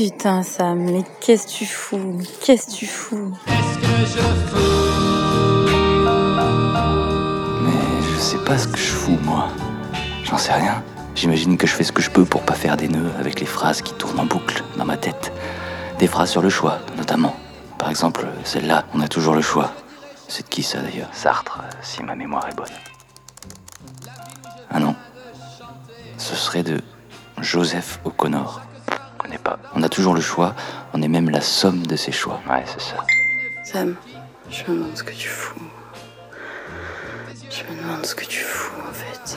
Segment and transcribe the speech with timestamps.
[0.00, 3.34] Putain, Sam, mais qu'est-ce que tu fous Qu'est-ce que tu fous
[7.62, 9.48] Mais je sais pas ce que je fous, moi.
[10.24, 10.82] J'en sais rien.
[11.14, 13.46] J'imagine que je fais ce que je peux pour pas faire des nœuds avec les
[13.46, 15.34] phrases qui tournent en boucle dans ma tête.
[15.98, 17.36] Des phrases sur le choix, notamment.
[17.76, 19.70] Par exemple, celle-là, on a toujours le choix.
[20.28, 21.10] C'est de qui ça d'ailleurs?
[21.12, 22.72] Sartre, si ma mémoire est bonne.
[24.70, 24.96] Ah non.
[26.16, 26.80] Ce serait de
[27.42, 28.62] Joseph O'Connor.
[29.74, 30.54] On a toujours le choix,
[30.94, 32.40] on est même la somme de ses choix.
[32.48, 32.96] Ouais, c'est ça.
[33.64, 33.94] Sam,
[34.50, 35.60] je me demande ce que tu fous.
[37.50, 39.36] Je me demande ce que tu fous en fait.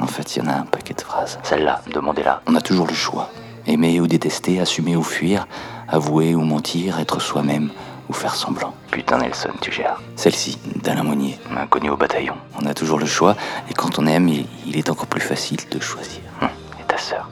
[0.00, 1.38] En fait, il y en a un paquet de phrases.
[1.42, 2.42] Celle-là, demandez-la.
[2.46, 3.30] On a toujours le choix.
[3.66, 5.46] Aimer ou détester, assumer ou fuir,
[5.88, 7.70] avouer ou mentir, être soi-même
[8.08, 8.74] ou faire semblant.
[8.90, 10.00] Putain, Nelson, tu gères.
[10.16, 12.34] Celle-ci, d'Alain Monnier, inconnu au bataillon.
[12.60, 13.36] On a toujours le choix,
[13.70, 16.20] et quand on aime, il, il est encore plus facile de choisir.
[16.40, 16.48] Hum,
[16.80, 17.28] Et ta sœur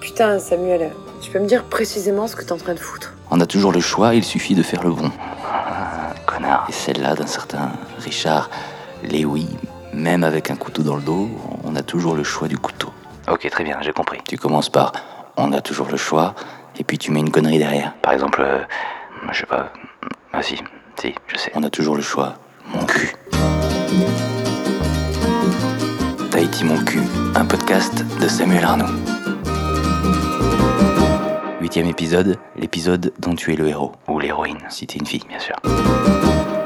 [0.00, 3.40] Putain, Samuel, tu peux me dire précisément ce que t'es en train de foutre On
[3.40, 5.10] a toujours le choix, il suffit de faire le bon.
[5.46, 6.66] Ah, connard.
[6.68, 8.50] Et celle-là d'un certain Richard
[9.04, 9.48] Léoui,
[9.94, 11.30] même avec un couteau dans le dos,
[11.64, 12.92] on a toujours le choix du couteau.
[13.30, 14.18] Ok, très bien, j'ai compris.
[14.28, 14.92] Tu commences par
[15.36, 16.34] on a toujours le choix,
[16.76, 17.94] et puis tu mets une connerie derrière.
[18.02, 18.58] Par exemple, euh,
[19.30, 19.72] je sais pas.
[20.32, 20.60] Ah si,
[21.00, 21.52] si, je sais.
[21.54, 22.34] On a toujours le choix.
[22.74, 23.14] Mon cul.
[26.30, 27.02] Tahiti Mon cul,
[27.36, 29.11] un podcast de Samuel Arnaud.
[31.74, 33.92] Épisode, l'épisode dont tu es le héros.
[34.06, 35.56] Ou l'héroïne, si t'es une fille, bien sûr.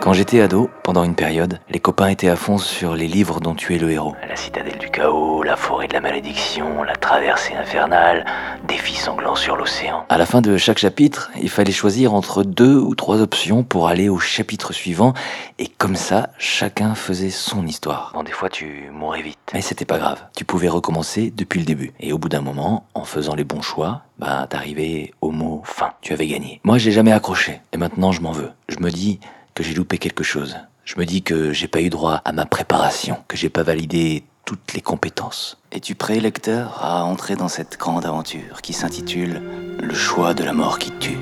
[0.07, 3.57] Quand j'étais ado, pendant une période, les copains étaient à fond sur les livres dont
[3.57, 4.15] tu es le héros.
[4.29, 8.25] La citadelle du chaos, la forêt de la malédiction, la traversée infernale,
[8.69, 10.07] défi sanglant sur l'océan.
[10.09, 13.89] À la fin de chaque chapitre, il fallait choisir entre deux ou trois options pour
[13.89, 15.13] aller au chapitre suivant,
[15.59, 18.13] et comme ça, chacun faisait son histoire.
[18.15, 19.41] Bon, des fois, tu mourais vite.
[19.55, 20.23] Mais c'était pas grave.
[20.37, 21.93] Tu pouvais recommencer depuis le début.
[21.99, 25.95] Et au bout d'un moment, en faisant les bons choix, bah, t'arrivais au mot fin.
[26.01, 26.61] Tu avais gagné.
[26.63, 27.61] Moi, j'ai jamais accroché.
[27.73, 28.53] Et maintenant, je m'en veux.
[28.69, 29.19] Je me dis
[29.57, 30.57] que j'ai loupé quelque chose.
[30.85, 34.23] Je me dis que j'ai pas eu droit à ma préparation, que j'ai pas validé
[34.45, 35.57] toutes les compétences.
[35.73, 39.41] Es-tu prêt, lecteur, à entrer dans cette grande aventure qui s'intitule
[39.81, 41.17] Le choix de la mort qui tue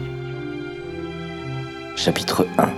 [1.94, 2.72] Chapitre 1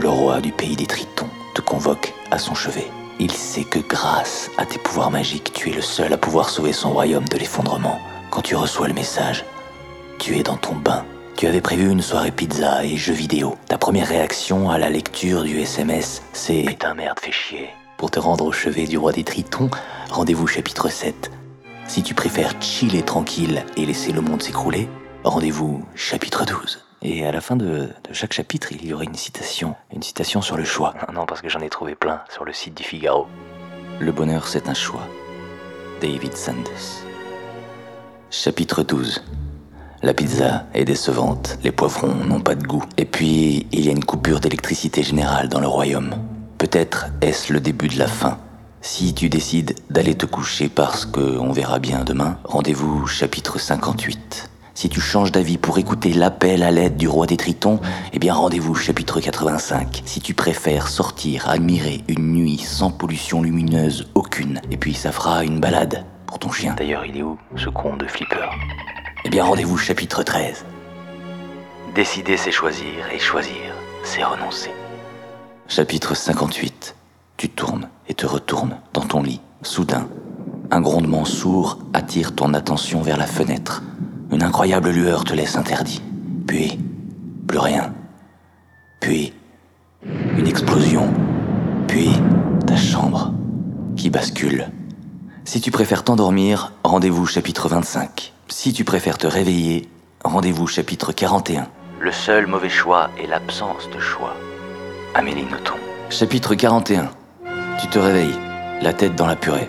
[0.00, 2.88] Le roi du pays des Tritons te convoque à son chevet.
[3.18, 6.72] Il sait que grâce à tes pouvoirs magiques, tu es le seul à pouvoir sauver
[6.72, 8.00] son royaume de l'effondrement.
[8.30, 9.44] Quand tu reçois le message,
[10.18, 11.04] tu es dans ton bain.
[11.40, 13.56] Tu avais prévu une soirée pizza et jeux vidéo.
[13.66, 17.70] Ta première réaction à la lecture du SMS, c'est Putain merde, fais chier.
[17.96, 19.70] Pour te rendre au chevet du roi des Tritons,
[20.10, 21.30] rendez-vous chapitre 7.
[21.86, 24.86] Si tu préfères chiller tranquille et laisser le monde s'écrouler,
[25.24, 26.84] rendez-vous chapitre 12.
[27.00, 29.76] Et à la fin de, de chaque chapitre, il y aurait une citation.
[29.94, 30.92] Une citation sur le choix.
[31.10, 33.26] Non, parce que j'en ai trouvé plein sur le site du Figaro.
[33.98, 35.08] Le bonheur, c'est un choix.
[36.02, 37.06] David Sanders.
[38.30, 39.22] Chapitre 12.
[40.02, 42.82] La pizza est décevante, les poivrons n'ont pas de goût.
[42.96, 46.14] Et puis, il y a une coupure d'électricité générale dans le royaume.
[46.56, 48.38] Peut-être est-ce le début de la fin.
[48.80, 54.48] Si tu décides d'aller te coucher parce que on verra bien demain, rendez-vous chapitre 58.
[54.72, 57.78] Si tu changes d'avis pour écouter l'appel à l'aide du roi des tritons,
[58.14, 60.00] eh bien rendez-vous chapitre 85.
[60.06, 65.44] Si tu préfères sortir, admirer une nuit sans pollution lumineuse aucune, et puis ça fera
[65.44, 66.74] une balade pour ton chien.
[66.78, 68.48] D'ailleurs, il est où, ce con de flipper?
[69.24, 70.64] Eh bien rendez-vous chapitre 13.
[71.94, 74.70] Décider, c'est choisir, et choisir, c'est renoncer.
[75.68, 76.94] Chapitre 58.
[77.36, 79.42] Tu tournes et te retournes dans ton lit.
[79.62, 80.08] Soudain,
[80.70, 83.82] un grondement sourd attire ton attention vers la fenêtre.
[84.32, 86.00] Une incroyable lueur te laisse interdit.
[86.46, 86.78] Puis,
[87.46, 87.92] plus rien.
[89.00, 89.34] Puis,
[90.02, 91.12] une explosion.
[91.88, 92.10] Puis,
[92.66, 93.34] ta chambre
[93.96, 94.70] qui bascule.
[95.44, 98.32] Si tu préfères t'endormir, rendez-vous chapitre 25.
[98.50, 99.88] Si tu préfères te réveiller,
[100.24, 101.68] rendez-vous chapitre 41.
[102.00, 104.34] Le seul mauvais choix est l'absence de choix.
[105.14, 105.78] Amélie Nothomb.
[106.10, 107.10] Chapitre 41.
[107.80, 108.34] Tu te réveilles,
[108.82, 109.68] la tête dans la purée.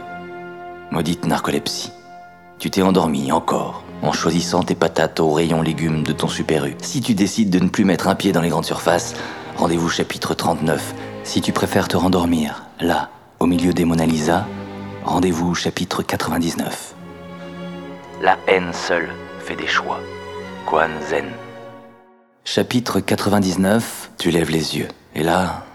[0.89, 1.91] Maudite narcolepsie.
[2.57, 6.75] Tu t'es endormi encore, en choisissant tes patates au rayon légumes de ton Super U.
[6.81, 9.13] Si tu décides de ne plus mettre un pied dans les grandes surfaces,
[9.57, 10.95] rendez-vous chapitre 39.
[11.23, 13.09] Si tu préfères te rendormir, là,
[13.39, 14.47] au milieu des Mona Lisa,
[15.05, 16.95] rendez-vous chapitre 99.
[18.21, 19.09] La haine seule
[19.39, 19.99] fait des choix.
[20.67, 21.25] Quan Zen.
[22.45, 24.89] Chapitre 99, tu lèves les yeux.
[25.15, 25.65] Et là,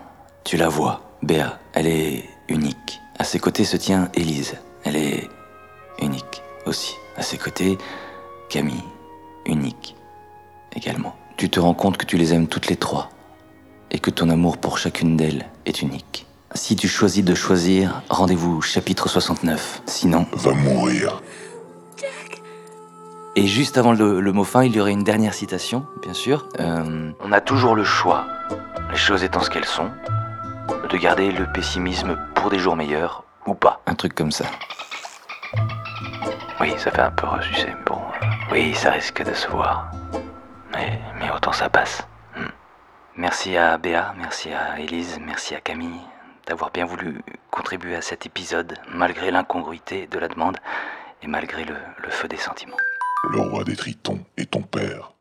[0.45, 1.01] tu la vois.
[1.25, 3.01] Béa, elle est unique.
[3.19, 4.55] À ses côtés se tient Élise.
[4.85, 5.29] Elle est
[6.01, 6.95] unique aussi.
[7.17, 7.79] À ses côtés,
[8.49, 8.85] Camille,
[9.45, 9.97] unique
[10.77, 11.17] également.
[11.37, 13.11] Tu te rends compte que tu les aimes toutes les trois
[13.91, 16.27] et que ton amour pour chacune d'elles est unique.
[16.55, 19.83] Si tu choisis de choisir, rendez-vous chapitre 69.
[19.87, 21.23] Sinon, va mourir.
[23.39, 26.49] Et juste avant le, le, mot fin, il y aurait une dernière citation, bien sûr.
[26.59, 28.27] Euh, on a toujours le choix,
[28.91, 29.91] les choses étant ce qu'elles sont,
[30.89, 33.83] de garder le pessimisme pour des jours meilleurs ou pas.
[33.87, 34.47] Un truc comme ça.
[36.61, 37.97] Oui, ça fait un peu ressucé, mais bon.
[38.23, 39.91] euh, oui, ça risque de se voir.
[40.73, 42.07] Mais, mais autant ça passe.
[42.35, 42.49] Hmm.
[43.17, 46.01] Merci à Béa, merci à Élise, merci à Camille
[46.47, 50.57] d'avoir bien voulu contribuer à cet épisode, malgré l'incongruité de la demande
[51.23, 52.77] et malgré le, le feu des sentiments.
[53.33, 55.16] Le roi des tritons est ton père.